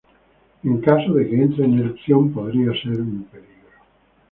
[0.67, 3.77] En caso de que entre en erupción podría ser un peligro.